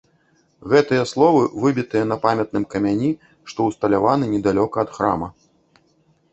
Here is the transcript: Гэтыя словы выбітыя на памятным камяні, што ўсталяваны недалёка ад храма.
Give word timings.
Гэтыя 0.71 1.03
словы 1.11 1.41
выбітыя 1.65 2.03
на 2.13 2.17
памятным 2.25 2.67
камяні, 2.73 3.11
што 3.53 3.59
ўсталяваны 3.71 4.25
недалёка 4.35 4.77
ад 4.85 4.89
храма. 5.01 5.27